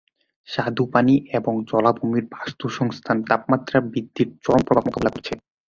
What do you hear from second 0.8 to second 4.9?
পানি এবং জলাভূমির বাস্তুসংস্থান তাপমাত্রা বৃদ্ধির চরম প্রভাব